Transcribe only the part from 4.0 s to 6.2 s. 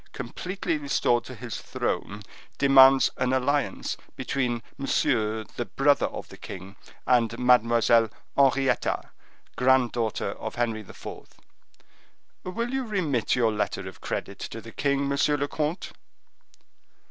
between Monsieur, the brother